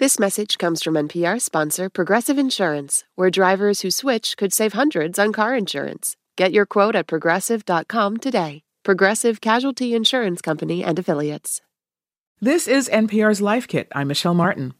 This 0.00 0.18
message 0.18 0.56
comes 0.56 0.82
from 0.82 0.94
NPR 0.94 1.38
sponsor 1.38 1.90
Progressive 1.90 2.38
Insurance, 2.38 3.04
where 3.16 3.28
drivers 3.28 3.82
who 3.82 3.90
switch 3.90 4.38
could 4.38 4.50
save 4.50 4.72
hundreds 4.72 5.18
on 5.18 5.30
car 5.30 5.54
insurance. 5.54 6.16
Get 6.38 6.52
your 6.52 6.64
quote 6.64 6.96
at 6.96 7.06
progressive.com 7.06 8.16
today. 8.16 8.62
Progressive 8.82 9.42
Casualty 9.42 9.94
Insurance 9.94 10.40
Company 10.40 10.82
and 10.82 10.98
Affiliates. 10.98 11.60
This 12.40 12.66
is 12.66 12.88
NPR's 12.88 13.42
Life 13.42 13.68
Kit. 13.68 13.88
I'm 13.94 14.08
Michelle 14.08 14.32
Martin. 14.32 14.72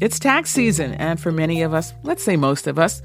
It's 0.00 0.20
tax 0.20 0.50
season, 0.50 0.94
and 0.94 1.18
for 1.18 1.32
many 1.32 1.62
of 1.62 1.74
us, 1.74 1.92
let's 2.04 2.22
say 2.22 2.36
most 2.36 2.68
of 2.68 2.78
us, 2.78 3.02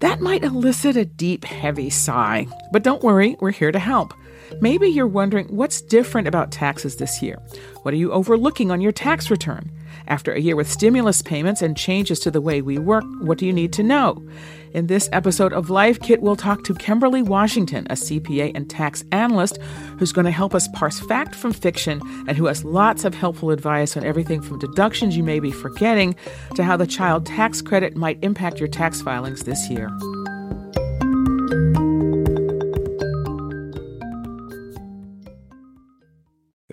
that 0.00 0.20
might 0.20 0.44
elicit 0.44 0.98
a 0.98 1.06
deep, 1.06 1.46
heavy 1.46 1.88
sigh. 1.88 2.46
But 2.70 2.82
don't 2.82 3.02
worry, 3.02 3.38
we're 3.40 3.50
here 3.50 3.72
to 3.72 3.78
help. 3.78 4.12
Maybe 4.60 4.88
you're 4.88 5.06
wondering 5.06 5.46
what's 5.48 5.80
different 5.80 6.28
about 6.28 6.52
taxes 6.52 6.96
this 6.96 7.22
year. 7.22 7.38
What 7.82 7.94
are 7.94 7.98
you 7.98 8.12
overlooking 8.12 8.70
on 8.70 8.80
your 8.80 8.92
tax 8.92 9.30
return? 9.30 9.70
After 10.08 10.32
a 10.32 10.40
year 10.40 10.56
with 10.56 10.70
stimulus 10.70 11.22
payments 11.22 11.62
and 11.62 11.76
changes 11.76 12.20
to 12.20 12.30
the 12.30 12.40
way 12.40 12.62
we 12.62 12.78
work, 12.78 13.04
what 13.20 13.38
do 13.38 13.46
you 13.46 13.52
need 13.52 13.72
to 13.74 13.82
know? 13.82 14.22
In 14.72 14.86
this 14.86 15.08
episode 15.12 15.52
of 15.52 15.70
Life 15.70 16.00
Kit, 16.00 16.20
we'll 16.20 16.36
talk 16.36 16.62
to 16.64 16.74
Kimberly 16.74 17.22
Washington, 17.22 17.86
a 17.88 17.94
CPA 17.94 18.52
and 18.54 18.68
tax 18.68 19.02
analyst 19.10 19.58
who's 19.98 20.12
going 20.12 20.26
to 20.26 20.30
help 20.30 20.54
us 20.54 20.68
parse 20.74 21.00
fact 21.00 21.34
from 21.34 21.52
fiction 21.52 22.00
and 22.28 22.36
who 22.36 22.46
has 22.46 22.64
lots 22.64 23.04
of 23.04 23.14
helpful 23.14 23.50
advice 23.50 23.96
on 23.96 24.04
everything 24.04 24.40
from 24.42 24.58
deductions 24.58 25.16
you 25.16 25.22
may 25.22 25.40
be 25.40 25.50
forgetting 25.50 26.14
to 26.54 26.62
how 26.62 26.76
the 26.76 26.86
child 26.86 27.26
tax 27.26 27.62
credit 27.62 27.96
might 27.96 28.18
impact 28.22 28.60
your 28.60 28.68
tax 28.68 29.00
filings 29.00 29.44
this 29.44 29.70
year. 29.70 29.90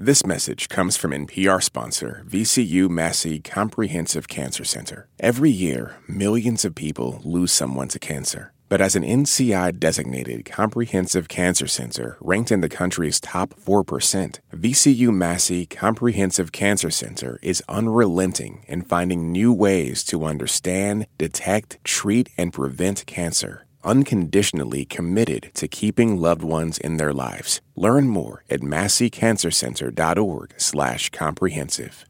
This 0.06 0.26
message 0.26 0.68
comes 0.68 0.98
from 0.98 1.12
NPR 1.12 1.64
sponsor 1.64 2.26
VCU 2.28 2.90
Massey 2.90 3.40
Comprehensive 3.40 4.28
Cancer 4.28 4.66
Center. 4.66 5.08
Every 5.18 5.50
year, 5.50 5.96
millions 6.10 6.66
of 6.66 6.76
people 6.76 7.22
lose 7.23 7.54
someone 7.54 7.88
to 7.88 8.00
cancer. 8.00 8.52
But 8.68 8.82
as 8.82 8.98
an 8.98 9.04
NCI 9.04 9.80
designated 9.80 10.44
comprehensive 10.44 11.30
cancer 11.30 11.68
center 11.68 12.18
ranked 12.20 12.52
in 12.52 12.60
the 12.60 12.68
country's 12.68 13.22
top 13.22 13.54
4%, 13.54 14.40
VCU 14.54 15.14
Massey 15.14 15.66
Comprehensive 15.66 16.52
Cancer 16.52 16.92
Center 16.92 17.40
is 17.42 17.64
unrelenting 17.70 18.66
in 18.67 18.82
finding 18.82 19.32
new 19.32 19.54
ways 19.54 20.04
to 20.06 20.26
understand, 20.26 21.08
detect, 21.17 21.82
treat, 21.86 22.28
and 22.38 22.52
prevent 22.52 23.06
cancer 23.06 23.66
unconditionally 23.84 24.86
committed 24.86 25.52
to 25.53 25.67
keeping 25.67 26.17
loved 26.17 26.44
ones 26.44 26.78
in 26.78 26.98
their 26.98 27.14
lives. 27.14 27.62
Learn 27.76 28.08
more 28.08 28.44
at 28.50 28.62
masseycancercenter.org 28.62 30.53
slash 30.58 31.09
comprehensive. 31.09 32.06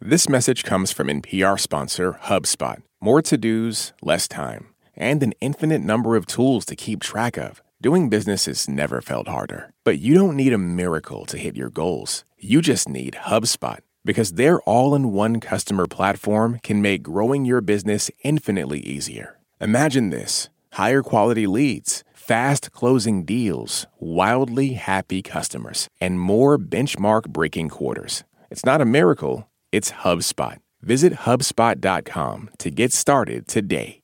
This 0.00 0.28
message 0.28 0.64
comes 0.64 0.92
from 0.92 1.08
NPR 1.08 1.60
sponsor 1.60 2.18
HubSpot. 2.22 2.82
More 3.00 3.20
to-dos, 3.22 3.92
less 4.00 4.26
time, 4.26 4.68
and 4.96 5.22
an 5.22 5.34
infinite 5.40 5.82
number 5.82 6.16
of 6.16 6.26
tools 6.26 6.64
to 6.66 6.76
keep 6.76 7.00
track 7.02 7.36
of. 7.36 7.62
Doing 7.82 8.08
business 8.10 8.46
has 8.46 8.68
never 8.68 9.00
felt 9.00 9.28
harder. 9.28 9.72
But 9.84 9.98
you 9.98 10.14
don't 10.14 10.36
need 10.36 10.52
a 10.52 10.58
miracle 10.58 11.24
to 11.26 11.38
hit 11.38 11.56
your 11.56 11.70
goals. 11.70 12.24
You 12.38 12.60
just 12.60 12.88
need 12.88 13.14
HubSpot. 13.24 13.78
Because 14.04 14.32
their 14.32 14.60
all-in-one 14.62 15.40
customer 15.40 15.86
platform 15.86 16.58
can 16.62 16.80
make 16.80 17.02
growing 17.02 17.44
your 17.44 17.60
business 17.60 18.10
infinitely 18.22 18.80
easier. 18.80 19.38
Imagine 19.60 20.08
this 20.08 20.48
higher 20.72 21.02
quality 21.02 21.46
leads, 21.46 22.04
fast 22.12 22.72
closing 22.72 23.24
deals, 23.24 23.86
wildly 23.98 24.74
happy 24.74 25.22
customers, 25.22 25.88
and 26.00 26.20
more 26.20 26.58
benchmark 26.58 27.28
breaking 27.28 27.68
quarters. 27.68 28.24
It's 28.50 28.64
not 28.64 28.80
a 28.80 28.84
miracle, 28.84 29.48
it's 29.72 29.90
HubSpot. 29.90 30.58
Visit 30.82 31.12
HubSpot.com 31.12 32.50
to 32.58 32.70
get 32.70 32.92
started 32.92 33.46
today. 33.46 34.00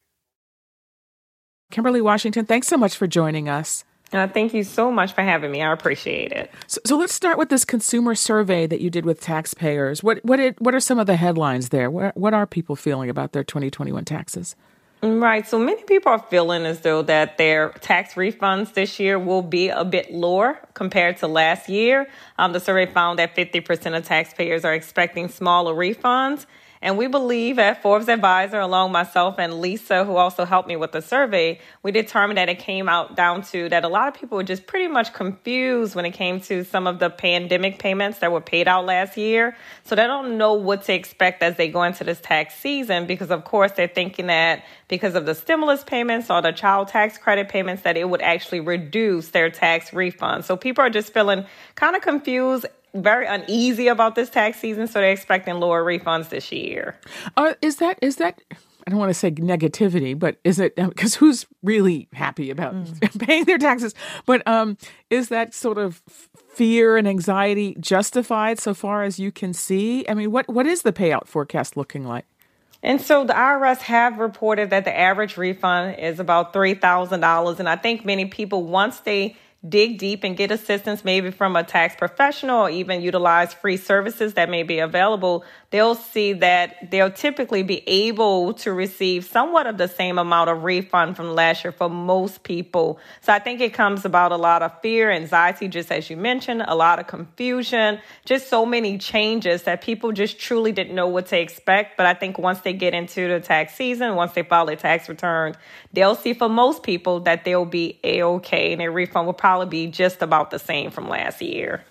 Kimberly 1.70 2.00
Washington, 2.00 2.46
thanks 2.46 2.68
so 2.68 2.76
much 2.76 2.96
for 2.96 3.06
joining 3.06 3.48
us. 3.48 3.84
Uh, 4.12 4.28
thank 4.28 4.54
you 4.54 4.62
so 4.62 4.90
much 4.90 5.12
for 5.12 5.22
having 5.22 5.50
me. 5.50 5.62
I 5.62 5.72
appreciate 5.72 6.30
it. 6.30 6.50
So, 6.68 6.80
so, 6.86 6.96
let's 6.96 7.12
start 7.12 7.38
with 7.38 7.48
this 7.48 7.64
consumer 7.64 8.14
survey 8.14 8.66
that 8.68 8.80
you 8.80 8.88
did 8.88 9.04
with 9.04 9.20
taxpayers. 9.20 10.02
What 10.02 10.24
what 10.24 10.38
it, 10.38 10.60
what 10.60 10.76
are 10.76 10.80
some 10.80 11.00
of 11.00 11.08
the 11.08 11.16
headlines 11.16 11.70
there? 11.70 11.90
What 11.90 12.16
what 12.16 12.32
are 12.32 12.46
people 12.46 12.76
feeling 12.76 13.10
about 13.10 13.32
their 13.32 13.42
2021 13.42 14.04
taxes? 14.04 14.54
Right. 15.02 15.46
So 15.46 15.58
many 15.58 15.82
people 15.82 16.10
are 16.10 16.18
feeling 16.18 16.64
as 16.64 16.80
though 16.80 17.02
that 17.02 17.36
their 17.36 17.68
tax 17.80 18.14
refunds 18.14 18.72
this 18.72 18.98
year 18.98 19.18
will 19.18 19.42
be 19.42 19.68
a 19.68 19.84
bit 19.84 20.10
lower 20.12 20.58
compared 20.72 21.18
to 21.18 21.28
last 21.28 21.68
year. 21.68 22.08
Um, 22.38 22.52
the 22.52 22.60
survey 22.60 22.86
found 22.86 23.18
that 23.18 23.36
50% 23.36 23.96
of 23.96 24.06
taxpayers 24.06 24.64
are 24.64 24.74
expecting 24.74 25.28
smaller 25.28 25.74
refunds. 25.74 26.46
And 26.86 26.96
we 26.96 27.08
believe 27.08 27.58
at 27.58 27.82
Forbes 27.82 28.08
Advisor, 28.08 28.60
along 28.60 28.92
myself 28.92 29.40
and 29.40 29.60
Lisa, 29.60 30.04
who 30.04 30.14
also 30.14 30.44
helped 30.44 30.68
me 30.68 30.76
with 30.76 30.92
the 30.92 31.02
survey, 31.02 31.58
we 31.82 31.90
determined 31.90 32.38
that 32.38 32.48
it 32.48 32.60
came 32.60 32.88
out 32.88 33.16
down 33.16 33.42
to 33.46 33.68
that 33.70 33.82
a 33.82 33.88
lot 33.88 34.06
of 34.06 34.14
people 34.14 34.36
were 34.36 34.44
just 34.44 34.68
pretty 34.68 34.86
much 34.86 35.12
confused 35.12 35.96
when 35.96 36.04
it 36.04 36.12
came 36.12 36.40
to 36.42 36.62
some 36.62 36.86
of 36.86 37.00
the 37.00 37.10
pandemic 37.10 37.80
payments 37.80 38.20
that 38.20 38.30
were 38.30 38.40
paid 38.40 38.68
out 38.68 38.86
last 38.86 39.16
year. 39.16 39.56
So 39.82 39.96
they 39.96 40.06
don't 40.06 40.38
know 40.38 40.54
what 40.54 40.84
to 40.84 40.94
expect 40.94 41.42
as 41.42 41.56
they 41.56 41.66
go 41.66 41.82
into 41.82 42.04
this 42.04 42.20
tax 42.20 42.54
season 42.54 43.08
because, 43.08 43.32
of 43.32 43.42
course, 43.42 43.72
they're 43.72 43.88
thinking 43.88 44.28
that 44.28 44.64
because 44.86 45.16
of 45.16 45.26
the 45.26 45.34
stimulus 45.34 45.82
payments 45.82 46.30
or 46.30 46.40
the 46.40 46.52
child 46.52 46.86
tax 46.86 47.18
credit 47.18 47.48
payments, 47.48 47.82
that 47.82 47.96
it 47.96 48.08
would 48.08 48.22
actually 48.22 48.60
reduce 48.60 49.30
their 49.30 49.50
tax 49.50 49.92
refund. 49.92 50.44
So 50.44 50.56
people 50.56 50.84
are 50.84 50.90
just 50.90 51.12
feeling 51.12 51.46
kind 51.74 51.96
of 51.96 52.02
confused 52.02 52.64
very 53.02 53.26
uneasy 53.26 53.88
about 53.88 54.14
this 54.14 54.30
tax 54.30 54.58
season, 54.58 54.86
so 54.86 55.00
they're 55.00 55.10
expecting 55.10 55.60
lower 55.60 55.84
refunds 55.84 56.28
this 56.28 56.50
year. 56.52 56.98
Uh, 57.36 57.54
is 57.62 57.76
that 57.76 57.98
is 58.02 58.16
that? 58.16 58.40
I 58.86 58.90
don't 58.92 59.00
want 59.00 59.10
to 59.10 59.14
say 59.14 59.32
negativity, 59.32 60.16
but 60.16 60.36
is 60.44 60.60
it 60.60 60.76
because 60.76 61.16
who's 61.16 61.44
really 61.62 62.08
happy 62.12 62.50
about 62.50 62.74
mm. 62.74 63.18
paying 63.26 63.44
their 63.44 63.58
taxes? 63.58 63.94
But 64.26 64.46
um, 64.46 64.76
is 65.10 65.28
that 65.28 65.54
sort 65.54 65.78
of 65.78 66.02
fear 66.54 66.96
and 66.96 67.08
anxiety 67.08 67.76
justified 67.80 68.60
so 68.60 68.74
far 68.74 69.02
as 69.02 69.18
you 69.18 69.32
can 69.32 69.52
see? 69.52 70.08
I 70.08 70.14
mean, 70.14 70.30
what 70.30 70.48
what 70.48 70.66
is 70.66 70.82
the 70.82 70.92
payout 70.92 71.26
forecast 71.26 71.76
looking 71.76 72.06
like? 72.06 72.26
And 72.82 73.00
so 73.00 73.24
the 73.24 73.32
IRS 73.32 73.78
have 73.78 74.18
reported 74.18 74.70
that 74.70 74.84
the 74.84 74.96
average 74.96 75.36
refund 75.36 75.98
is 75.98 76.20
about 76.20 76.52
$3,000. 76.52 77.58
And 77.58 77.68
I 77.68 77.74
think 77.74 78.04
many 78.04 78.26
people, 78.26 78.62
once 78.62 79.00
they 79.00 79.36
dig 79.68 79.98
deep 79.98 80.24
and 80.24 80.36
get 80.36 80.50
assistance 80.50 81.04
maybe 81.04 81.30
from 81.30 81.56
a 81.56 81.64
tax 81.64 81.96
professional 81.96 82.62
or 82.62 82.70
even 82.70 83.00
utilize 83.00 83.54
free 83.54 83.76
services 83.76 84.34
that 84.34 84.48
may 84.50 84.62
be 84.62 84.78
available, 84.78 85.44
they'll 85.70 85.94
see 85.94 86.34
that 86.34 86.90
they'll 86.90 87.10
typically 87.10 87.62
be 87.62 87.82
able 87.88 88.54
to 88.54 88.72
receive 88.72 89.24
somewhat 89.24 89.66
of 89.66 89.78
the 89.78 89.88
same 89.88 90.18
amount 90.18 90.50
of 90.50 90.62
refund 90.62 91.16
from 91.16 91.34
last 91.34 91.64
year 91.64 91.72
for 91.72 91.88
most 91.88 92.42
people. 92.42 92.98
So 93.20 93.32
I 93.32 93.38
think 93.38 93.60
it 93.60 93.74
comes 93.74 94.04
about 94.04 94.32
a 94.32 94.36
lot 94.36 94.62
of 94.62 94.80
fear, 94.80 95.10
anxiety, 95.10 95.68
just 95.68 95.90
as 95.90 96.08
you 96.10 96.16
mentioned, 96.16 96.62
a 96.66 96.74
lot 96.74 96.98
of 96.98 97.06
confusion, 97.06 98.00
just 98.24 98.48
so 98.48 98.64
many 98.66 98.98
changes 98.98 99.62
that 99.64 99.82
people 99.82 100.12
just 100.12 100.38
truly 100.38 100.72
didn't 100.72 100.94
know 100.94 101.08
what 101.08 101.26
to 101.26 101.38
expect. 101.38 101.96
But 101.96 102.06
I 102.06 102.14
think 102.14 102.38
once 102.38 102.60
they 102.60 102.72
get 102.72 102.94
into 102.94 103.28
the 103.28 103.40
tax 103.40 103.74
season, 103.74 104.14
once 104.14 104.32
they 104.32 104.42
file 104.42 104.66
their 104.66 104.76
tax 104.76 105.08
return, 105.08 105.54
they'll 105.92 106.14
see 106.14 106.34
for 106.34 106.48
most 106.48 106.82
people 106.82 107.20
that 107.20 107.44
they'll 107.44 107.64
be 107.64 107.98
a-okay 108.04 108.72
and 108.72 108.80
their 108.80 108.92
refund 108.92 109.26
will 109.26 109.32
probably 109.56 109.86
be 109.86 109.90
just 109.90 110.22
about 110.22 110.50
the 110.50 110.58
same 110.58 110.90
from 110.90 111.08
last 111.08 111.40
year. 111.40 111.84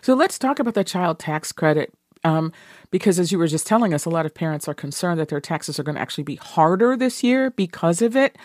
So 0.00 0.14
let's 0.14 0.38
talk 0.38 0.58
about 0.58 0.74
the 0.74 0.84
child 0.84 1.18
tax 1.18 1.52
credit 1.52 1.92
um, 2.24 2.52
because, 2.90 3.18
as 3.18 3.32
you 3.32 3.38
were 3.38 3.46
just 3.46 3.66
telling 3.66 3.94
us, 3.94 4.04
a 4.04 4.10
lot 4.10 4.26
of 4.26 4.34
parents 4.34 4.68
are 4.68 4.74
concerned 4.74 5.18
that 5.18 5.28
their 5.28 5.40
taxes 5.40 5.78
are 5.78 5.82
going 5.82 5.96
to 5.96 6.00
actually 6.00 6.24
be 6.24 6.36
harder 6.36 6.96
this 6.96 7.24
year 7.24 7.50
because 7.50 8.00
of 8.02 8.16
it. 8.16 8.36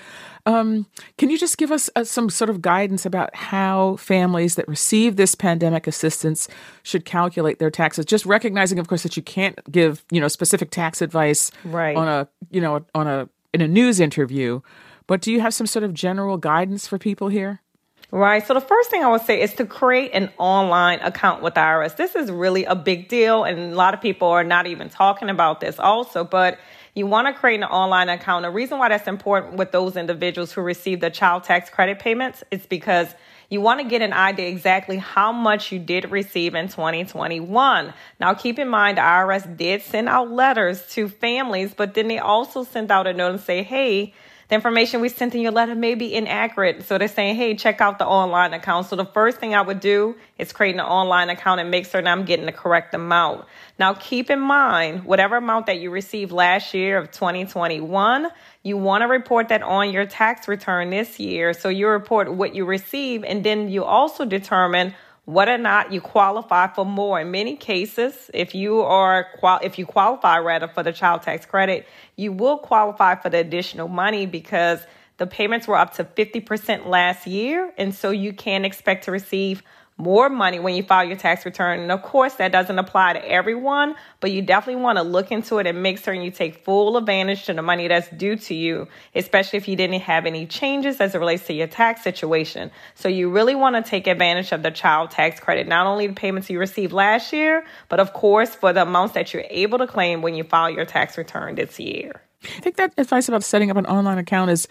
Um, 0.45 0.87
can 1.17 1.29
you 1.29 1.37
just 1.37 1.57
give 1.57 1.71
us 1.71 1.89
uh, 1.95 2.03
some 2.03 2.29
sort 2.29 2.49
of 2.49 2.61
guidance 2.61 3.05
about 3.05 3.35
how 3.35 3.97
families 3.97 4.55
that 4.55 4.67
receive 4.67 5.15
this 5.15 5.35
pandemic 5.35 5.85
assistance 5.85 6.47
should 6.83 7.05
calculate 7.05 7.59
their 7.59 7.69
taxes? 7.69 8.05
Just 8.05 8.25
recognizing, 8.25 8.79
of 8.79 8.87
course, 8.87 9.03
that 9.03 9.17
you 9.17 9.23
can't 9.23 9.59
give 9.71 10.05
you 10.11 10.21
know 10.21 10.27
specific 10.27 10.71
tax 10.71 11.01
advice 11.01 11.51
right. 11.63 11.95
on 11.95 12.07
a 12.07 12.27
you 12.49 12.61
know 12.61 12.83
on 12.95 13.07
a 13.07 13.29
in 13.53 13.61
a 13.61 13.67
news 13.67 13.99
interview, 13.99 14.61
but 15.07 15.21
do 15.21 15.31
you 15.31 15.41
have 15.41 15.53
some 15.53 15.67
sort 15.67 15.83
of 15.83 15.93
general 15.93 16.37
guidance 16.37 16.87
for 16.87 16.97
people 16.97 17.27
here? 17.27 17.61
Right. 18.09 18.45
So 18.47 18.53
the 18.53 18.61
first 18.61 18.89
thing 18.89 19.03
I 19.03 19.11
would 19.11 19.23
say 19.23 19.41
is 19.41 19.53
to 19.55 19.65
create 19.65 20.11
an 20.13 20.31
online 20.37 20.99
account 21.01 21.43
with 21.43 21.55
IRS. 21.55 21.97
This 21.97 22.15
is 22.15 22.31
really 22.31 22.63
a 22.63 22.73
big 22.73 23.09
deal, 23.09 23.43
and 23.43 23.73
a 23.73 23.75
lot 23.75 23.93
of 23.93 23.99
people 23.99 24.29
are 24.29 24.45
not 24.45 24.65
even 24.65 24.89
talking 24.89 25.29
about 25.29 25.59
this 25.59 25.77
also, 25.77 26.23
but 26.23 26.57
you 26.95 27.05
want 27.05 27.27
to 27.27 27.33
create 27.33 27.57
an 27.57 27.65
online 27.65 28.07
account. 28.07 28.43
The 28.43 28.49
reason 28.49 28.79
why 28.79 28.87
that's 28.87 29.09
important 29.09 29.55
with 29.55 29.73
those 29.73 29.97
individuals 29.97 30.53
who 30.53 30.61
receive 30.61 31.01
the 31.01 31.09
child 31.09 31.43
tax 31.43 31.69
credit 31.69 31.99
payments 31.99 32.45
is 32.49 32.65
because 32.65 33.09
you 33.49 33.59
want 33.59 33.81
to 33.81 33.85
get 33.85 34.01
an 34.01 34.13
idea 34.13 34.47
exactly 34.47 34.97
how 34.97 35.33
much 35.33 35.73
you 35.73 35.77
did 35.77 36.09
receive 36.09 36.55
in 36.55 36.69
2021. 36.69 37.93
Now, 38.21 38.33
keep 38.33 38.57
in 38.57 38.69
mind, 38.69 38.97
the 38.97 39.01
IRS 39.01 39.57
did 39.57 39.81
send 39.81 40.07
out 40.07 40.31
letters 40.31 40.87
to 40.93 41.09
families, 41.09 41.73
but 41.73 41.93
then 41.93 42.07
they 42.07 42.19
also 42.19 42.63
sent 42.63 42.89
out 42.89 43.05
a 43.05 43.13
note 43.13 43.31
and 43.31 43.39
say, 43.39 43.63
hey, 43.63 44.13
the 44.47 44.55
information 44.55 45.01
we 45.01 45.09
sent 45.09 45.35
in 45.35 45.41
your 45.41 45.51
letter 45.51 45.75
may 45.75 45.95
be 45.95 46.13
inaccurate. 46.13 46.83
So 46.83 46.97
they're 46.97 47.09
saying, 47.09 47.35
hey, 47.35 47.55
check 47.55 47.81
out 47.81 47.99
the 47.99 48.05
online 48.05 48.53
account. 48.53 48.87
So 48.87 48.95
the 48.95 49.05
first 49.05 49.39
thing 49.39 49.53
I 49.53 49.61
would 49.61 49.81
do 49.81 50.15
is 50.37 50.53
create 50.53 50.75
an 50.75 50.81
online 50.81 51.29
account 51.29 51.59
and 51.59 51.69
make 51.69 51.85
certain 51.85 52.07
I'm 52.07 52.23
getting 52.23 52.45
the 52.45 52.53
correct 52.53 52.93
amount. 52.93 53.45
Now, 53.77 53.93
keep 53.93 54.29
in 54.29 54.39
mind, 54.39 55.03
whatever 55.03 55.35
amount 55.35 55.65
that 55.65 55.79
you 55.79 55.91
received 55.91 56.31
last 56.31 56.73
year 56.73 56.97
of 56.97 57.11
2021, 57.11 58.27
you 58.63 58.77
want 58.77 59.01
to 59.01 59.07
report 59.07 59.49
that 59.49 59.63
on 59.63 59.91
your 59.91 60.05
tax 60.05 60.47
return 60.47 60.91
this 60.91 61.19
year. 61.19 61.53
So 61.53 61.67
you 61.67 61.87
report 61.87 62.33
what 62.33 62.55
you 62.55 62.63
receive, 62.63 63.25
and 63.25 63.43
then 63.43 63.69
you 63.69 63.83
also 63.83 64.23
determine 64.23 64.93
whether 65.27 65.53
or 65.53 65.57
not 65.57 65.91
you 65.91 65.99
qualify 65.99 66.67
for 66.67 66.85
more. 66.85 67.19
In 67.19 67.31
many 67.31 67.57
cases, 67.57 68.31
if 68.33 68.55
you 68.55 68.79
are 68.79 69.27
if 69.61 69.77
you 69.77 69.85
qualify 69.85 70.39
rather 70.39 70.69
for 70.69 70.83
the 70.83 70.93
child 70.93 71.21
tax 71.21 71.45
credit, 71.45 71.85
you 72.15 72.31
will 72.31 72.57
qualify 72.57 73.15
for 73.15 73.29
the 73.29 73.37
additional 73.37 73.89
money 73.89 74.25
because 74.25 74.79
the 75.17 75.27
payments 75.27 75.67
were 75.67 75.75
up 75.75 75.95
to 75.95 76.05
50% 76.05 76.85
last 76.85 77.27
year, 77.27 77.73
and 77.77 77.93
so 77.93 78.09
you 78.09 78.31
can 78.31 78.63
expect 78.63 79.03
to 79.03 79.11
receive 79.11 79.63
more 79.97 80.29
money 80.29 80.59
when 80.59 80.75
you 80.75 80.83
file 80.83 81.03
your 81.03 81.17
tax 81.17 81.43
return. 81.43 81.79
And 81.79 81.91
of 81.91 82.03
course, 82.03 82.35
that 82.35 82.51
doesn't 82.51 82.77
apply 82.77 83.13
to 83.13 83.31
everyone, 83.31 83.95
but 84.19 84.31
you 84.31 84.43
definitely 84.43 84.81
want 84.81 84.97
to 84.97 85.03
look 85.03 85.31
into 85.31 85.57
it 85.57 85.65
and 85.65 85.81
make 85.81 85.97
certain 85.97 86.21
you 86.21 86.29
take 86.29 86.63
full 86.63 86.97
advantage 86.97 87.45
to 87.45 87.53
the 87.53 87.63
money 87.63 87.87
that's 87.87 88.07
due 88.09 88.35
to 88.35 88.53
you, 88.53 88.87
especially 89.15 89.57
if 89.57 89.67
you 89.67 89.75
didn't 89.75 90.01
have 90.01 90.25
any 90.25 90.45
changes 90.45 91.01
as 91.01 91.15
it 91.15 91.17
relates 91.17 91.47
to 91.47 91.53
your 91.53 91.67
tax 91.67 92.03
situation. 92.03 92.69
So 92.93 93.09
you 93.09 93.29
really 93.29 93.55
want 93.55 93.75
to 93.75 93.89
take 93.89 94.05
advantage 94.05 94.51
of 94.51 94.61
the 94.61 94.71
child 94.71 95.11
tax 95.11 95.39
credit, 95.39 95.67
not 95.67 95.87
only 95.87 96.07
the 96.07 96.13
payments 96.13 96.49
you 96.49 96.59
received 96.59 96.93
last 96.93 97.33
year, 97.33 97.65
but 97.89 97.99
of 97.99 98.13
course 98.13 98.53
for 98.53 98.73
the 98.73 98.83
amounts 98.83 99.15
that 99.15 99.33
you're 99.33 99.45
able 99.49 99.79
to 99.79 99.87
claim 99.87 100.21
when 100.21 100.35
you 100.35 100.43
file 100.43 100.69
your 100.69 100.85
tax 100.85 101.17
return 101.17 101.55
this 101.55 101.79
year. 101.79 102.21
I 102.43 102.59
think 102.59 102.75
that 102.75 102.93
advice 102.97 103.27
about 103.27 103.43
setting 103.43 103.71
up 103.71 103.77
an 103.77 103.87
online 103.87 104.19
account 104.19 104.51
is 104.51 104.67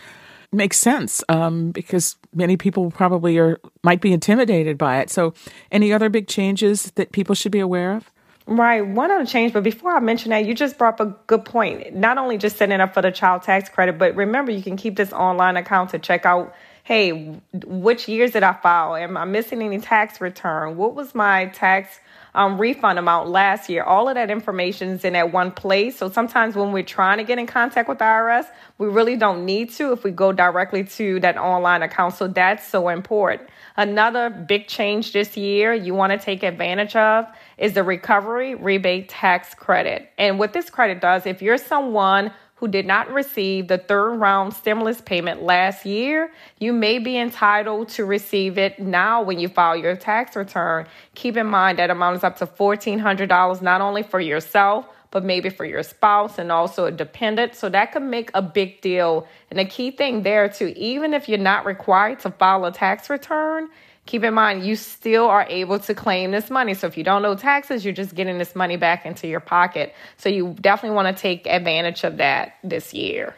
makes 0.56 0.78
sense 0.78 1.22
um, 1.28 1.70
because 1.70 2.16
many 2.34 2.56
people 2.56 2.90
probably 2.90 3.38
are 3.38 3.60
might 3.82 4.00
be 4.00 4.12
intimidated 4.12 4.76
by 4.78 5.00
it. 5.00 5.10
So, 5.10 5.34
any 5.70 5.92
other 5.92 6.08
big 6.08 6.26
changes 6.26 6.90
that 6.96 7.12
people 7.12 7.34
should 7.34 7.52
be 7.52 7.60
aware 7.60 7.92
of? 7.92 8.10
Right, 8.48 8.86
one 8.86 9.10
other 9.10 9.26
change, 9.26 9.52
but 9.52 9.64
before 9.64 9.96
I 9.96 9.98
mention 9.98 10.30
that, 10.30 10.46
you 10.46 10.54
just 10.54 10.78
brought 10.78 11.00
up 11.00 11.08
a 11.08 11.16
good 11.26 11.44
point. 11.44 11.96
Not 11.96 12.16
only 12.16 12.38
just 12.38 12.56
setting 12.56 12.80
up 12.80 12.94
for 12.94 13.02
the 13.02 13.10
child 13.10 13.42
tax 13.42 13.68
credit, 13.68 13.98
but 13.98 14.14
remember 14.14 14.52
you 14.52 14.62
can 14.62 14.76
keep 14.76 14.94
this 14.96 15.12
online 15.12 15.56
account 15.56 15.90
to 15.90 15.98
check 15.98 16.24
out 16.24 16.54
hey, 16.86 17.40
which 17.64 18.06
years 18.06 18.30
did 18.30 18.44
I 18.44 18.52
file? 18.52 18.94
Am 18.94 19.16
I 19.16 19.24
missing 19.24 19.60
any 19.60 19.80
tax 19.80 20.20
return? 20.20 20.76
What 20.76 20.94
was 20.94 21.16
my 21.16 21.46
tax 21.46 21.98
um, 22.36 22.60
refund 22.60 22.98
amount 22.98 23.30
last 23.30 23.68
year. 23.70 23.82
All 23.82 24.08
of 24.08 24.14
that 24.14 24.30
information 24.30 24.90
is 24.90 25.04
in 25.04 25.14
that 25.14 25.32
one 25.32 25.50
place. 25.50 25.96
So 25.96 26.10
sometimes 26.10 26.54
when 26.54 26.70
we're 26.70 26.82
trying 26.82 27.16
to 27.18 27.24
get 27.24 27.38
in 27.38 27.46
contact 27.46 27.88
with 27.88 27.98
the 27.98 28.04
IRS, 28.04 28.46
we 28.76 28.88
really 28.88 29.16
don't 29.16 29.46
need 29.46 29.72
to 29.72 29.92
if 29.92 30.04
we 30.04 30.10
go 30.10 30.32
directly 30.32 30.84
to 30.84 31.18
that 31.20 31.38
online 31.38 31.82
account. 31.82 32.14
So 32.14 32.28
that's 32.28 32.68
so 32.68 32.90
important. 32.90 33.48
Another 33.78 34.28
big 34.28 34.68
change 34.68 35.12
this 35.12 35.36
year 35.36 35.72
you 35.72 35.94
want 35.94 36.12
to 36.12 36.18
take 36.18 36.42
advantage 36.42 36.94
of 36.94 37.26
is 37.56 37.72
the 37.72 37.82
recovery 37.82 38.54
rebate 38.54 39.08
tax 39.08 39.54
credit. 39.54 40.10
And 40.18 40.38
what 40.38 40.52
this 40.52 40.68
credit 40.68 41.00
does, 41.00 41.24
if 41.24 41.40
you're 41.40 41.58
someone 41.58 42.32
who 42.56 42.68
did 42.68 42.86
not 42.86 43.10
receive 43.12 43.68
the 43.68 43.78
third 43.78 44.16
round 44.16 44.52
stimulus 44.52 45.00
payment 45.00 45.42
last 45.42 45.84
year, 45.86 46.32
you 46.58 46.72
may 46.72 46.98
be 46.98 47.16
entitled 47.18 47.88
to 47.90 48.04
receive 48.04 48.58
it 48.58 48.78
now 48.78 49.22
when 49.22 49.38
you 49.38 49.48
file 49.48 49.76
your 49.76 49.94
tax 49.94 50.34
return. 50.34 50.86
Keep 51.14 51.36
in 51.36 51.46
mind 51.46 51.78
that 51.78 51.90
amount 51.90 52.16
is 52.16 52.24
up 52.24 52.36
to 52.38 52.46
$1,400, 52.46 53.62
not 53.62 53.80
only 53.80 54.02
for 54.02 54.20
yourself, 54.20 54.86
but 55.10 55.24
maybe 55.24 55.50
for 55.50 55.64
your 55.64 55.82
spouse 55.82 56.38
and 56.38 56.50
also 56.50 56.86
a 56.86 56.90
dependent. 56.90 57.54
So 57.54 57.68
that 57.68 57.92
could 57.92 58.02
make 58.02 58.30
a 58.34 58.42
big 58.42 58.80
deal. 58.80 59.26
And 59.50 59.58
the 59.58 59.64
key 59.64 59.90
thing 59.90 60.22
there, 60.22 60.48
too, 60.48 60.72
even 60.76 61.14
if 61.14 61.28
you're 61.28 61.38
not 61.38 61.64
required 61.64 62.20
to 62.20 62.30
file 62.30 62.64
a 62.64 62.72
tax 62.72 63.08
return, 63.08 63.68
keep 64.06 64.24
in 64.24 64.34
mind 64.34 64.64
you 64.64 64.76
still 64.76 65.26
are 65.26 65.46
able 65.48 65.78
to 65.80 65.94
claim 65.94 66.30
this 66.30 66.48
money. 66.48 66.74
So 66.74 66.86
if 66.86 66.96
you 66.96 67.04
don't 67.04 67.24
owe 67.24 67.34
taxes, 67.34 67.84
you're 67.84 67.94
just 67.94 68.14
getting 68.14 68.38
this 68.38 68.56
money 68.56 68.76
back 68.76 69.04
into 69.04 69.26
your 69.26 69.40
pocket. 69.40 69.94
So 70.16 70.28
you 70.28 70.56
definitely 70.60 70.94
want 70.94 71.14
to 71.14 71.20
take 71.20 71.46
advantage 71.46 72.04
of 72.04 72.16
that 72.16 72.54
this 72.64 72.94
year. 72.94 73.34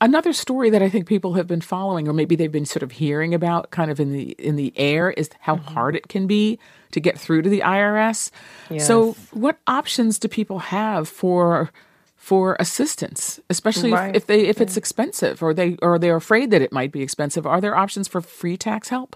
Another 0.00 0.32
story 0.32 0.70
that 0.70 0.82
I 0.82 0.88
think 0.88 1.06
people 1.06 1.34
have 1.34 1.46
been 1.46 1.60
following, 1.60 2.08
or 2.08 2.14
maybe 2.14 2.34
they've 2.34 2.50
been 2.50 2.64
sort 2.64 2.82
of 2.82 2.92
hearing 2.92 3.34
about, 3.34 3.70
kind 3.70 3.90
of 3.90 4.00
in 4.00 4.12
the 4.12 4.30
in 4.38 4.56
the 4.56 4.72
air, 4.76 5.10
is 5.10 5.28
how 5.40 5.56
mm-hmm. 5.56 5.74
hard 5.74 5.96
it 5.96 6.08
can 6.08 6.26
be 6.26 6.58
to 6.92 7.00
get 7.00 7.18
through 7.18 7.42
to 7.42 7.50
the 7.50 7.60
IRS. 7.60 8.30
Yes. 8.70 8.86
So, 8.86 9.16
what 9.32 9.58
options 9.66 10.18
do 10.18 10.28
people 10.28 10.60
have 10.60 11.08
for 11.08 11.70
for 12.16 12.56
assistance, 12.58 13.38
especially 13.50 13.92
right. 13.92 14.10
if, 14.10 14.22
if, 14.22 14.26
they 14.26 14.46
if 14.46 14.62
it's 14.62 14.78
expensive, 14.78 15.42
or 15.42 15.52
they 15.52 15.76
or 15.82 15.98
they're 15.98 16.16
afraid 16.16 16.50
that 16.52 16.62
it 16.62 16.72
might 16.72 16.90
be 16.90 17.02
expensive? 17.02 17.46
Are 17.46 17.60
there 17.60 17.76
options 17.76 18.08
for 18.08 18.22
free 18.22 18.56
tax 18.56 18.88
help? 18.88 19.14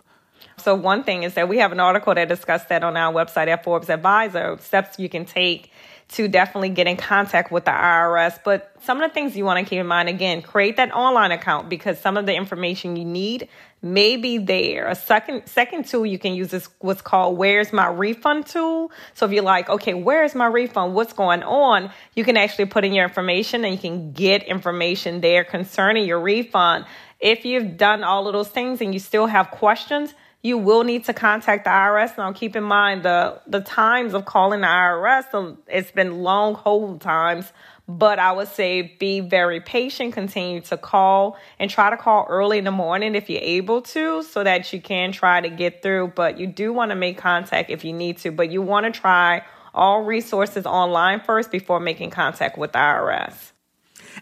So 0.57 0.75
one 0.75 1.05
thing 1.05 1.23
is 1.23 1.35
that 1.35 1.49
we 1.49 1.59
have 1.59 1.73
an 1.73 1.81
article 1.81 2.15
that 2.15 2.29
discussed 2.29 2.69
that 2.69 2.83
on 2.83 2.97
our 2.97 3.13
website 3.13 3.49
at 3.49 3.65
Forbes 3.65 3.91
Advisor, 3.91 4.57
steps 4.61 4.99
you 4.99 5.09
can 5.09 5.25
take 5.25 5.71
to 6.09 6.29
definitely 6.29 6.69
get 6.69 6.87
in 6.87 6.97
contact 6.97 7.51
with 7.51 7.65
the 7.65 7.71
IRS. 7.71 8.39
But 8.45 8.73
some 8.83 9.01
of 9.01 9.11
the 9.11 9.15
things 9.15 9.37
you 9.37 9.45
want 9.45 9.65
to 9.65 9.69
keep 9.69 9.81
in 9.81 9.87
mind 9.87 10.09
again, 10.09 10.43
create 10.43 10.77
that 10.77 10.93
online 10.95 11.33
account 11.33 11.69
because 11.69 11.99
some 11.99 12.17
of 12.17 12.27
the 12.27 12.35
information 12.35 12.97
you 12.97 13.05
need 13.05 13.49
may 13.83 14.17
be 14.17 14.39
there. 14.39 14.87
A 14.87 14.95
second 14.95 15.47
second 15.47 15.87
tool 15.87 16.07
you 16.07 16.19
can 16.19 16.35
use 16.35 16.53
is 16.53 16.69
what's 16.79 17.03
called 17.03 17.37
Where's 17.37 17.73
My 17.73 17.89
Refund 17.89 18.47
tool. 18.47 18.91
So 19.15 19.27
if 19.27 19.33
you're 19.33 19.43
like, 19.43 19.69
okay, 19.69 19.95
where's 19.95 20.35
my 20.35 20.47
refund? 20.47 20.95
What's 20.95 21.13
going 21.13 21.43
on? 21.43 21.91
You 22.15 22.25
can 22.25 22.37
actually 22.37 22.67
put 22.67 22.85
in 22.85 22.93
your 22.93 23.05
information 23.05 23.65
and 23.65 23.75
you 23.75 23.81
can 23.81 24.13
get 24.13 24.43
information 24.45 25.21
there 25.21 25.45
concerning 25.45 26.07
your 26.07 26.21
refund. 26.21 26.87
If 27.21 27.45
you've 27.45 27.77
done 27.77 28.05
all 28.05 28.27
of 28.27 28.33
those 28.33 28.49
things 28.49 28.81
and 28.81 28.93
you 28.93 29.01
still 29.01 29.27
have 29.27 29.51
questions, 29.51 30.15
you 30.45 30.59
will 30.59 30.85
need 30.85 31.07
to 31.07 31.15
contact 31.15 31.65
the 31.65 31.71
IRS. 31.71 32.19
Now, 32.19 32.31
keep 32.33 32.55
in 32.55 32.63
mind 32.63 33.03
the 33.03 33.41
the 33.47 33.63
times 33.63 34.13
of 34.13 34.27
calling 34.27 34.61
the 34.61 34.67
IRS. 34.67 35.33
Um, 35.33 35.59
it's 35.67 35.91
been 35.91 36.23
long 36.23 36.55
hold 36.55 37.01
times, 37.01 37.51
but 37.89 38.19
I 38.19 38.31
would 38.31 38.49
say 38.49 38.95
be 39.01 39.21
very 39.21 39.61
patient. 39.61 40.13
Continue 40.13 40.61
to 40.61 40.77
call 40.77 41.39
and 41.59 41.71
try 41.71 41.89
to 41.89 41.97
call 41.97 42.27
early 42.29 42.59
in 42.59 42.65
the 42.65 42.71
morning 42.71 43.15
if 43.15 43.31
you're 43.31 43.41
able 43.43 43.81
to, 43.81 44.23
so 44.23 44.45
that 44.45 44.71
you 44.71 44.83
can 44.83 45.13
try 45.13 45.41
to 45.41 45.49
get 45.49 45.83
through. 45.83 46.13
But 46.15 46.39
you 46.39 46.47
do 46.47 46.75
want 46.75 46.91
to 46.91 46.95
make 46.95 47.17
contact 47.17 47.71
if 47.71 47.83
you 47.83 47.95
need 47.95 48.19
to. 48.19 48.31
But 48.31 48.51
you 48.51 48.61
want 48.61 48.85
to 48.85 48.93
try 48.93 49.45
all 49.73 50.03
resources 50.03 50.67
online 50.67 51.21
first 51.21 51.51
before 51.51 51.81
making 51.81 52.11
contact 52.11 52.59
with 52.59 52.73
the 52.73 52.79
IRS. 52.79 53.53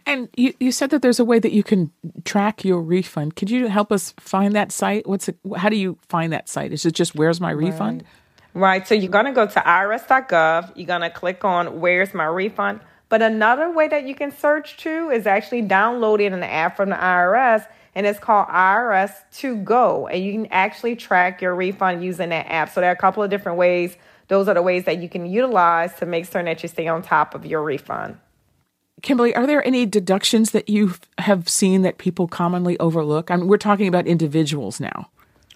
And 0.06 0.28
you, 0.36 0.54
you 0.58 0.72
said 0.72 0.90
that 0.90 1.02
there's 1.02 1.20
a 1.20 1.24
way 1.24 1.38
that 1.38 1.52
you 1.52 1.62
can 1.62 1.90
track 2.24 2.64
your 2.64 2.82
refund. 2.82 3.36
Could 3.36 3.50
you 3.50 3.68
help 3.68 3.92
us 3.92 4.14
find 4.18 4.54
that 4.54 4.72
site? 4.72 5.06
What's 5.06 5.28
it, 5.28 5.36
how 5.56 5.68
do 5.68 5.76
you 5.76 5.98
find 6.08 6.32
that 6.32 6.48
site? 6.48 6.72
Is 6.72 6.84
it 6.84 6.94
just 6.94 7.14
where's 7.14 7.40
my 7.40 7.50
refund? 7.50 8.04
Right. 8.54 8.60
right. 8.60 8.88
So 8.88 8.94
you're 8.94 9.10
going 9.10 9.26
to 9.26 9.32
go 9.32 9.46
to 9.46 9.60
irs.gov. 9.60 10.72
You're 10.76 10.86
going 10.86 11.02
to 11.02 11.10
click 11.10 11.44
on 11.44 11.80
where's 11.80 12.14
my 12.14 12.24
refund. 12.24 12.80
But 13.08 13.22
another 13.22 13.70
way 13.70 13.88
that 13.88 14.06
you 14.06 14.14
can 14.14 14.32
search 14.32 14.78
too 14.78 15.10
is 15.10 15.26
actually 15.26 15.62
downloading 15.62 16.32
an 16.32 16.42
app 16.42 16.76
from 16.76 16.88
the 16.90 16.96
IRS 16.96 17.66
and 17.94 18.06
it's 18.06 18.18
called 18.18 18.48
IRS 18.48 19.12
to 19.34 19.56
go. 19.56 20.06
And 20.06 20.24
you 20.24 20.32
can 20.32 20.46
actually 20.46 20.96
track 20.96 21.42
your 21.42 21.54
refund 21.54 22.02
using 22.02 22.30
that 22.30 22.50
app. 22.50 22.70
So 22.70 22.80
there 22.80 22.90
are 22.90 22.94
a 22.94 22.96
couple 22.96 23.22
of 23.22 23.30
different 23.30 23.58
ways. 23.58 23.96
Those 24.28 24.48
are 24.48 24.54
the 24.54 24.62
ways 24.62 24.84
that 24.84 24.98
you 24.98 25.08
can 25.08 25.26
utilize 25.26 25.94
to 25.96 26.06
make 26.06 26.24
certain 26.24 26.46
that 26.46 26.62
you 26.62 26.68
stay 26.68 26.88
on 26.88 27.02
top 27.02 27.34
of 27.34 27.44
your 27.44 27.62
refund. 27.62 28.16
Kimberly, 29.02 29.34
are 29.34 29.46
there 29.46 29.66
any 29.66 29.84
deductions 29.84 30.52
that 30.52 30.68
you 30.68 30.94
have 31.18 31.48
seen 31.48 31.82
that 31.82 31.98
people 31.98 32.28
commonly 32.28 32.78
overlook? 32.78 33.30
I 33.30 33.36
mean, 33.36 33.48
we're 33.48 33.58
talking 33.58 33.88
about 33.88 34.06
individuals 34.06 34.80
now. 34.80 35.08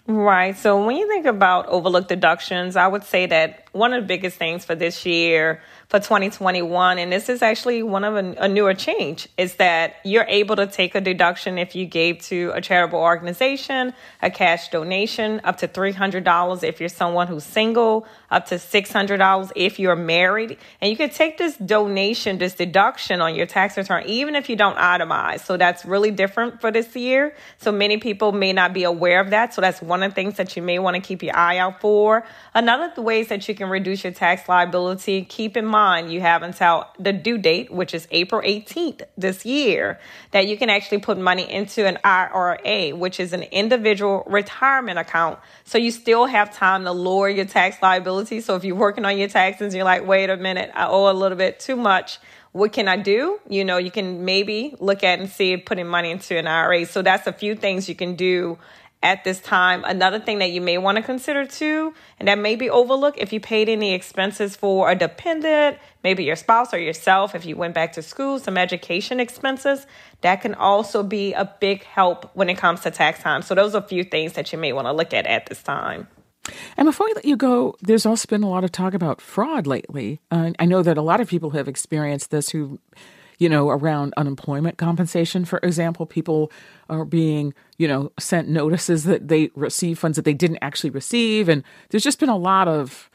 Right. 0.05 0.57
So 0.57 0.85
when 0.85 0.95
you 0.95 1.07
think 1.07 1.25
about 1.25 1.65
overlooked 1.67 2.07
deductions, 2.07 2.77
I 2.77 2.87
would 2.87 3.03
say 3.03 3.25
that 3.25 3.67
one 3.73 3.93
of 3.93 4.03
the 4.03 4.07
biggest 4.07 4.37
things 4.37 4.63
for 4.63 4.73
this 4.73 5.05
year 5.05 5.61
for 5.89 5.99
2021, 5.99 6.99
and 6.99 7.13
this 7.13 7.29
is 7.29 7.41
actually 7.41 7.81
one 7.81 8.03
of 8.03 8.15
a, 8.15 8.35
a, 8.43 8.49
newer 8.49 8.73
change, 8.73 9.29
is 9.37 9.55
that 9.55 9.95
you're 10.03 10.25
able 10.27 10.57
to 10.57 10.67
take 10.67 10.95
a 10.95 11.01
deduction 11.01 11.57
if 11.57 11.75
you 11.75 11.85
gave 11.85 12.21
to 12.23 12.51
a 12.53 12.59
charitable 12.59 12.99
organization, 12.99 13.93
a 14.21 14.29
cash 14.29 14.67
donation, 14.67 15.39
up 15.45 15.59
to 15.59 15.67
$300 15.67 16.63
if 16.63 16.81
you're 16.81 16.89
someone 16.89 17.27
who's 17.27 17.45
single, 17.45 18.05
up 18.29 18.47
to 18.47 18.55
$600 18.55 19.51
if 19.55 19.79
you're 19.79 19.95
married. 19.95 20.57
And 20.81 20.91
you 20.91 20.97
can 20.97 21.09
take 21.09 21.37
this 21.37 21.55
donation, 21.55 22.37
this 22.37 22.55
deduction 22.55 23.21
on 23.21 23.33
your 23.33 23.45
tax 23.45 23.77
return, 23.77 24.03
even 24.07 24.35
if 24.35 24.49
you 24.49 24.57
don't 24.57 24.75
itemize. 24.75 25.45
So 25.45 25.55
that's 25.55 25.85
really 25.85 26.11
different 26.11 26.59
for 26.59 26.69
this 26.69 26.93
year. 26.97 27.33
So 27.59 27.71
many 27.71 27.97
people 27.97 28.33
may 28.33 28.51
not 28.51 28.73
be 28.73 28.83
aware 28.83 29.21
of 29.21 29.29
that. 29.29 29.53
So 29.53 29.61
that's 29.61 29.81
one 29.81 30.03
of 30.03 30.11
the 30.11 30.15
things 30.15 30.35
that 30.35 30.57
you 30.57 30.61
may 30.61 30.79
want 30.79 30.95
to 30.95 31.01
keep 31.01 31.23
your 31.23 31.37
eye 31.37 31.59
out 31.59 31.79
for. 31.79 32.25
Another 32.53 33.01
ways 33.01 33.29
that 33.29 33.47
you 33.47 33.55
can 33.55 33.69
reduce 33.69 34.03
your 34.03 34.11
tax 34.11 34.49
liability, 34.49 35.23
keep 35.23 35.55
in 35.55 35.65
mind 35.65 35.76
you 36.09 36.21
have 36.21 36.43
until 36.43 36.85
the 36.99 37.13
due 37.13 37.37
date, 37.37 37.71
which 37.71 37.93
is 37.93 38.07
April 38.11 38.41
18th 38.41 39.03
this 39.17 39.45
year, 39.45 39.99
that 40.31 40.47
you 40.47 40.57
can 40.57 40.69
actually 40.69 40.99
put 40.99 41.17
money 41.17 41.49
into 41.49 41.85
an 41.85 41.97
IRA, 42.03 42.95
which 42.95 43.19
is 43.19 43.33
an 43.33 43.43
individual 43.43 44.23
retirement 44.27 44.99
account. 44.99 45.39
So 45.65 45.77
you 45.77 45.91
still 45.91 46.25
have 46.25 46.55
time 46.55 46.83
to 46.85 46.91
lower 46.91 47.29
your 47.29 47.45
tax 47.45 47.81
liability. 47.81 48.41
So 48.41 48.55
if 48.55 48.63
you're 48.63 48.75
working 48.75 49.05
on 49.05 49.17
your 49.17 49.29
taxes, 49.29 49.75
you're 49.75 49.85
like, 49.85 50.05
wait 50.05 50.29
a 50.29 50.37
minute, 50.37 50.71
I 50.73 50.87
owe 50.87 51.11
a 51.11 51.13
little 51.13 51.37
bit 51.37 51.59
too 51.59 51.75
much 51.75 52.19
what 52.53 52.73
can 52.73 52.87
I 52.87 52.97
do? 52.97 53.39
You 53.47 53.63
know, 53.63 53.77
you 53.77 53.91
can 53.91 54.25
maybe 54.25 54.75
look 54.79 55.03
at 55.03 55.19
and 55.19 55.29
see 55.29 55.57
putting 55.57 55.85
money 55.85 56.09
into 56.09 56.35
an 56.35 56.47
IRA. 56.47 56.87
So 56.87 57.03
that's 57.03 57.27
a 57.27 57.33
few 57.33 57.55
things 57.55 57.87
you 57.87 57.93
can 57.93 58.15
do 58.15 58.57
at 59.03 59.23
this 59.23 59.39
time. 59.39 59.83
Another 59.85 60.19
thing 60.19 60.39
that 60.39 60.51
you 60.51 60.61
may 60.61 60.77
want 60.77 60.97
to 60.97 61.03
consider 61.03 61.45
too, 61.45 61.93
and 62.19 62.27
that 62.27 62.39
may 62.39 62.55
be 62.55 62.69
overlooked 62.69 63.19
if 63.19 63.31
you 63.31 63.39
paid 63.39 63.69
any 63.69 63.93
expenses 63.93 64.55
for 64.55 64.89
a 64.89 64.95
dependent, 64.95 65.77
maybe 66.03 66.23
your 66.23 66.35
spouse 66.35 66.73
or 66.73 66.79
yourself, 66.79 67.35
if 67.35 67.45
you 67.45 67.55
went 67.55 67.73
back 67.73 67.93
to 67.93 68.01
school, 68.01 68.39
some 68.39 68.57
education 68.57 69.19
expenses, 69.19 69.85
that 70.21 70.41
can 70.41 70.55
also 70.55 71.03
be 71.03 71.33
a 71.33 71.45
big 71.59 71.83
help 71.83 72.31
when 72.35 72.49
it 72.49 72.57
comes 72.57 72.81
to 72.81 72.91
tax 72.91 73.21
time. 73.21 73.41
So 73.41 73.53
those 73.53 73.75
are 73.75 73.83
a 73.83 73.87
few 73.87 74.03
things 74.03 74.33
that 74.33 74.51
you 74.51 74.57
may 74.57 74.73
want 74.73 74.87
to 74.87 74.93
look 74.93 75.13
at 75.13 75.27
at 75.27 75.45
this 75.45 75.61
time. 75.61 76.07
And 76.77 76.85
before 76.85 77.07
we 77.07 77.13
let 77.13 77.25
you 77.25 77.35
go, 77.35 77.75
there's 77.81 78.05
also 78.05 78.25
been 78.27 78.43
a 78.43 78.49
lot 78.49 78.63
of 78.63 78.71
talk 78.71 78.93
about 78.93 79.21
fraud 79.21 79.67
lately. 79.67 80.21
Uh, 80.31 80.51
I 80.59 80.65
know 80.65 80.81
that 80.81 80.97
a 80.97 81.01
lot 81.01 81.19
of 81.19 81.27
people 81.27 81.51
have 81.51 81.67
experienced 81.67 82.31
this 82.31 82.49
who 82.49 82.79
you 83.37 83.49
know, 83.49 83.69
around 83.69 84.13
unemployment 84.17 84.77
compensation, 84.77 85.45
for 85.45 85.59
example. 85.63 86.05
People 86.05 86.51
are 86.89 87.05
being, 87.05 87.53
you 87.77 87.87
know, 87.87 88.11
sent 88.19 88.47
notices 88.47 89.03
that 89.03 89.27
they 89.27 89.51
receive 89.55 89.99
funds 89.99 90.15
that 90.15 90.25
they 90.25 90.33
didn't 90.33 90.59
actually 90.61 90.89
receive. 90.89 91.49
And 91.49 91.63
there's 91.89 92.03
just 92.03 92.19
been 92.19 92.29
a 92.29 92.37
lot 92.37 92.67
of, 92.67 93.09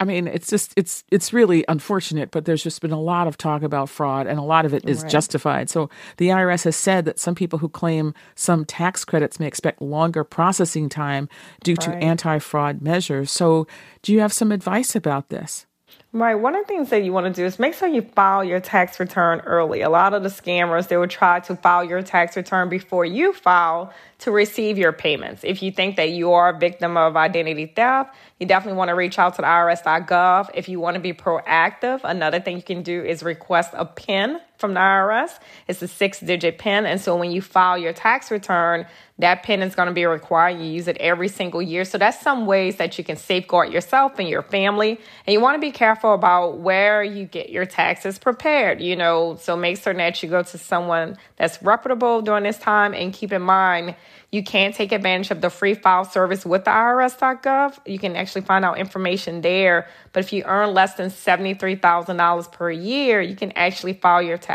I 0.00 0.04
mean, 0.04 0.26
it's 0.26 0.48
just 0.48 0.72
it's 0.76 1.04
it's 1.10 1.32
really 1.32 1.64
unfortunate, 1.68 2.30
but 2.30 2.44
there's 2.44 2.62
just 2.62 2.80
been 2.80 2.90
a 2.90 3.00
lot 3.00 3.28
of 3.28 3.36
talk 3.36 3.62
about 3.62 3.88
fraud, 3.88 4.26
and 4.26 4.38
a 4.38 4.42
lot 4.42 4.64
of 4.64 4.74
it 4.74 4.88
is 4.88 5.02
right. 5.02 5.10
justified. 5.10 5.70
So 5.70 5.88
the 6.16 6.28
IRS 6.28 6.64
has 6.64 6.76
said 6.76 7.04
that 7.04 7.18
some 7.18 7.34
people 7.34 7.58
who 7.58 7.68
claim 7.68 8.14
some 8.34 8.64
tax 8.64 9.04
credits 9.04 9.38
may 9.38 9.46
expect 9.46 9.80
longer 9.80 10.24
processing 10.24 10.88
time 10.88 11.28
due 11.62 11.74
right. 11.74 11.80
to 11.82 11.90
anti-fraud 11.92 12.82
measures. 12.82 13.30
So, 13.30 13.66
do 14.02 14.12
you 14.12 14.20
have 14.20 14.32
some 14.32 14.50
advice 14.50 14.96
about 14.96 15.28
this? 15.28 15.66
Right. 16.12 16.34
One 16.34 16.56
of 16.56 16.66
the 16.66 16.66
things 16.66 16.90
that 16.90 17.04
you 17.04 17.12
want 17.12 17.26
to 17.26 17.32
do 17.32 17.46
is 17.46 17.60
make 17.60 17.72
sure 17.72 17.86
you 17.86 18.02
file 18.02 18.42
your 18.42 18.58
tax 18.58 18.98
return 18.98 19.38
early. 19.46 19.82
A 19.82 19.88
lot 19.88 20.12
of 20.12 20.24
the 20.24 20.28
scammers, 20.28 20.88
they 20.88 20.96
will 20.96 21.06
try 21.06 21.38
to 21.38 21.54
file 21.54 21.84
your 21.84 22.02
tax 22.02 22.36
return 22.36 22.68
before 22.68 23.04
you 23.04 23.32
file 23.32 23.94
to 24.18 24.32
receive 24.32 24.76
your 24.76 24.90
payments. 24.92 25.44
If 25.44 25.62
you 25.62 25.70
think 25.70 25.94
that 25.96 26.10
you 26.10 26.32
are 26.32 26.48
a 26.48 26.58
victim 26.58 26.96
of 26.96 27.16
identity 27.16 27.66
theft, 27.66 28.16
you 28.40 28.46
definitely 28.46 28.76
want 28.76 28.88
to 28.88 28.96
reach 28.96 29.20
out 29.20 29.36
to 29.36 29.42
the 29.42 29.46
IRS.gov. 29.46 30.50
If 30.52 30.68
you 30.68 30.80
want 30.80 30.94
to 30.94 31.00
be 31.00 31.12
proactive, 31.12 32.00
another 32.02 32.40
thing 32.40 32.56
you 32.56 32.62
can 32.64 32.82
do 32.82 33.04
is 33.04 33.22
request 33.22 33.70
a 33.74 33.84
PIN 33.84 34.40
from 34.60 34.74
the 34.74 34.80
IRS. 34.80 35.38
It's 35.66 35.82
a 35.82 35.88
six 35.88 36.20
digit 36.20 36.58
PIN. 36.58 36.86
And 36.86 37.00
so 37.00 37.16
when 37.16 37.30
you 37.30 37.40
file 37.42 37.78
your 37.78 37.92
tax 37.92 38.30
return, 38.30 38.86
that 39.18 39.42
PIN 39.42 39.62
is 39.62 39.74
going 39.74 39.88
to 39.88 39.94
be 39.94 40.06
required. 40.06 40.58
You 40.60 40.66
use 40.66 40.88
it 40.88 40.96
every 40.98 41.28
single 41.28 41.60
year. 41.60 41.84
So 41.84 41.98
that's 41.98 42.20
some 42.20 42.46
ways 42.46 42.76
that 42.76 42.96
you 42.98 43.04
can 43.04 43.16
safeguard 43.16 43.72
yourself 43.72 44.18
and 44.18 44.28
your 44.28 44.42
family. 44.42 44.98
And 45.26 45.32
you 45.32 45.40
want 45.40 45.56
to 45.56 45.60
be 45.60 45.72
careful 45.72 46.14
about 46.14 46.58
where 46.58 47.02
you 47.02 47.24
get 47.24 47.50
your 47.50 47.66
taxes 47.66 48.18
prepared, 48.18 48.80
you 48.80 48.96
know, 48.96 49.36
so 49.40 49.56
make 49.56 49.78
certain 49.78 49.98
that 49.98 50.22
you 50.22 50.28
go 50.28 50.42
to 50.42 50.58
someone 50.58 51.16
that's 51.36 51.62
reputable 51.62 52.22
during 52.22 52.44
this 52.44 52.58
time 52.58 52.94
and 52.94 53.12
keep 53.12 53.32
in 53.32 53.42
mind 53.42 53.94
you 54.32 54.44
can 54.44 54.72
take 54.72 54.92
advantage 54.92 55.30
of 55.32 55.40
the 55.40 55.50
free 55.50 55.74
file 55.74 56.04
service 56.04 56.46
with 56.46 56.64
the 56.64 56.70
IRS.gov. 56.70 57.78
You 57.84 57.98
can 57.98 58.14
actually 58.14 58.42
find 58.42 58.64
out 58.64 58.78
information 58.78 59.40
there. 59.40 59.88
But 60.12 60.24
if 60.24 60.32
you 60.32 60.44
earn 60.44 60.72
less 60.72 60.94
than 60.94 61.10
$73,000 61.10 62.52
per 62.52 62.70
year, 62.70 63.20
you 63.20 63.34
can 63.34 63.50
actually 63.52 63.94
file 63.94 64.22
your 64.22 64.38
taxes 64.38 64.49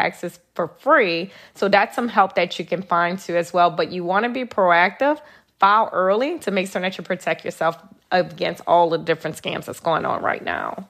for 0.54 0.68
free. 0.68 1.32
So 1.54 1.68
that's 1.68 1.96
some 1.96 2.08
help 2.08 2.36
that 2.36 2.58
you 2.60 2.66
can 2.66 2.82
find 2.82 3.20
too 3.20 3.36
as 3.36 3.54
well. 3.54 3.70
But 3.70 3.92
you 3.92 4.04
want 4.04 4.24
to 4.26 4.30
be 4.30 4.46
proactive, 4.46 5.20
file 5.60 5.90
early 5.94 6.40
to 6.40 6.52
make 6.52 6.70
sure 6.70 6.82
that 6.82 6.98
you 6.98 7.04
protect 7.04 7.46
yourself 7.46 7.78
against 8.12 8.62
all 8.68 8.90
the 8.90 8.98
different 8.98 9.42
scams 9.42 9.66
that's 9.66 9.80
going 9.80 10.06
on 10.06 10.22
right 10.22 10.44
now. 10.44 10.88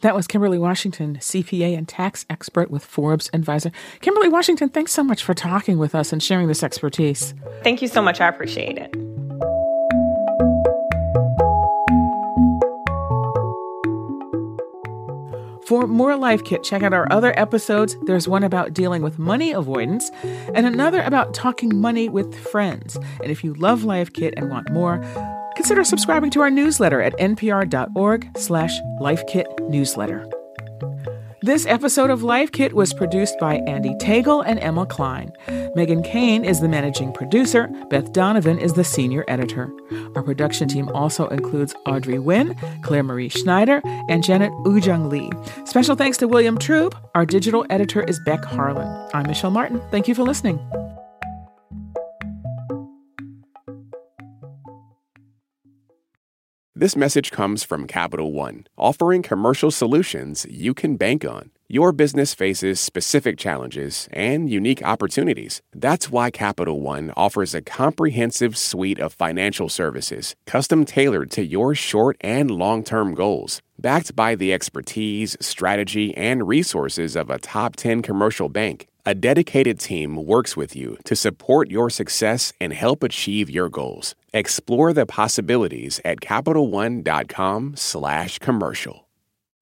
That 0.00 0.14
was 0.14 0.26
Kimberly 0.26 0.58
Washington, 0.58 1.16
CPA 1.16 1.76
and 1.76 1.86
tax 1.86 2.24
expert 2.30 2.70
with 2.70 2.84
Forbes 2.84 3.28
Advisor. 3.32 3.72
Kimberly 4.00 4.28
Washington, 4.28 4.68
thanks 4.68 4.92
so 4.92 5.04
much 5.04 5.22
for 5.22 5.34
talking 5.34 5.78
with 5.78 5.94
us 5.94 6.12
and 6.12 6.22
sharing 6.22 6.48
this 6.48 6.62
expertise. 6.62 7.34
Thank 7.62 7.82
you 7.82 7.88
so 7.88 8.00
much. 8.00 8.20
I 8.20 8.28
appreciate 8.28 8.78
it. 8.78 9.15
For 15.66 15.88
more 15.88 16.14
Life 16.16 16.44
Kit, 16.44 16.62
check 16.62 16.84
out 16.84 16.92
our 16.92 17.10
other 17.10 17.36
episodes. 17.36 17.96
There's 18.04 18.28
one 18.28 18.44
about 18.44 18.72
dealing 18.72 19.02
with 19.02 19.18
money 19.18 19.50
avoidance 19.50 20.12
and 20.54 20.64
another 20.64 21.02
about 21.02 21.34
talking 21.34 21.74
money 21.74 22.08
with 22.08 22.38
friends. 22.38 22.94
And 23.20 23.32
if 23.32 23.42
you 23.42 23.52
love 23.54 23.82
Life 23.82 24.12
Kit 24.12 24.34
and 24.36 24.48
want 24.48 24.70
more, 24.70 25.04
consider 25.56 25.82
subscribing 25.82 26.30
to 26.30 26.40
our 26.40 26.50
newsletter 26.50 27.02
at 27.02 27.18
npr.org 27.18 28.38
slash 28.38 28.80
lifekitnewsletter. 29.00 30.30
This 31.46 31.64
episode 31.64 32.10
of 32.10 32.24
Life 32.24 32.50
Kit 32.50 32.72
was 32.72 32.92
produced 32.92 33.38
by 33.38 33.58
Andy 33.68 33.94
Tagle 34.00 34.40
and 34.40 34.58
Emma 34.58 34.84
Klein. 34.84 35.30
Meghan 35.76 36.04
Keane 36.04 36.44
is 36.44 36.58
the 36.58 36.66
managing 36.66 37.12
producer. 37.12 37.68
Beth 37.88 38.12
Donovan 38.12 38.58
is 38.58 38.72
the 38.72 38.82
senior 38.82 39.24
editor. 39.28 39.72
Our 40.16 40.24
production 40.24 40.66
team 40.66 40.88
also 40.88 41.28
includes 41.28 41.72
Audrey 41.86 42.16
Nguyen, 42.16 42.82
Clare 42.82 43.04
Marie 43.04 43.28
Schneider, 43.28 43.80
and 44.08 44.24
Janet 44.24 44.50
Woojeong 44.64 45.08
Lee. 45.08 45.30
Special 45.66 45.94
thanks 45.94 46.18
to 46.18 46.26
William 46.26 46.58
Troop. 46.58 46.96
Our 47.14 47.24
digital 47.24 47.64
editor 47.70 48.02
is 48.02 48.18
Beck 48.26 48.44
Harlan. 48.44 49.08
I'm 49.14 49.28
Michelle 49.28 49.52
Martin. 49.52 49.80
Thank 49.92 50.08
you 50.08 50.16
for 50.16 50.24
listening. 50.24 50.58
This 56.78 56.94
message 56.94 57.30
comes 57.30 57.64
from 57.64 57.86
Capital 57.86 58.34
One, 58.34 58.66
offering 58.76 59.22
commercial 59.22 59.70
solutions 59.70 60.44
you 60.50 60.74
can 60.74 60.98
bank 60.98 61.24
on. 61.24 61.50
Your 61.68 61.90
business 61.90 62.34
faces 62.34 62.78
specific 62.78 63.38
challenges 63.38 64.10
and 64.12 64.50
unique 64.50 64.82
opportunities. 64.82 65.62
That's 65.72 66.10
why 66.10 66.30
Capital 66.30 66.82
One 66.82 67.14
offers 67.16 67.54
a 67.54 67.62
comprehensive 67.62 68.58
suite 68.58 68.98
of 68.98 69.14
financial 69.14 69.70
services, 69.70 70.36
custom 70.44 70.84
tailored 70.84 71.30
to 71.30 71.46
your 71.46 71.74
short 71.74 72.18
and 72.20 72.50
long 72.50 72.84
term 72.84 73.14
goals. 73.14 73.62
Backed 73.86 74.16
by 74.16 74.34
the 74.34 74.52
expertise, 74.52 75.36
strategy, 75.38 76.12
and 76.16 76.48
resources 76.48 77.14
of 77.14 77.30
a 77.30 77.38
top 77.38 77.76
10 77.76 78.02
commercial 78.02 78.48
bank, 78.48 78.88
a 79.04 79.14
dedicated 79.14 79.78
team 79.78 80.16
works 80.16 80.56
with 80.56 80.74
you 80.74 80.98
to 81.04 81.14
support 81.14 81.70
your 81.70 81.88
success 81.88 82.52
and 82.60 82.72
help 82.72 83.04
achieve 83.04 83.48
your 83.48 83.68
goals. 83.68 84.16
Explore 84.32 84.92
the 84.92 85.06
possibilities 85.06 86.00
at 86.04 86.20
CapitalOne.com/commercial. 86.20 89.05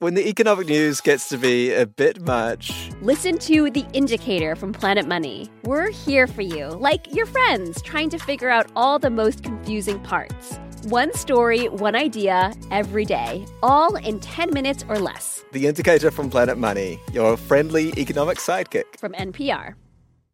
When 0.00 0.14
the 0.14 0.26
economic 0.26 0.66
news 0.66 1.02
gets 1.02 1.28
to 1.28 1.36
be 1.36 1.74
a 1.74 1.84
bit 1.84 2.22
much, 2.22 2.90
listen 3.02 3.36
to 3.40 3.70
The 3.70 3.84
Indicator 3.92 4.56
from 4.56 4.72
Planet 4.72 5.06
Money. 5.06 5.50
We're 5.64 5.90
here 5.90 6.26
for 6.26 6.40
you, 6.40 6.68
like 6.68 7.14
your 7.14 7.26
friends, 7.26 7.82
trying 7.82 8.08
to 8.08 8.18
figure 8.18 8.48
out 8.48 8.70
all 8.74 8.98
the 8.98 9.10
most 9.10 9.42
confusing 9.42 10.00
parts. 10.00 10.58
One 10.84 11.12
story, 11.12 11.68
one 11.68 11.94
idea, 11.94 12.54
every 12.70 13.04
day, 13.04 13.44
all 13.62 13.94
in 13.96 14.20
10 14.20 14.54
minutes 14.54 14.86
or 14.88 14.98
less. 14.98 15.44
The 15.52 15.66
Indicator 15.66 16.10
from 16.10 16.30
Planet 16.30 16.56
Money, 16.56 16.98
your 17.12 17.36
friendly 17.36 17.92
economic 17.98 18.38
sidekick. 18.38 18.98
From 18.98 19.12
NPR. 19.12 19.74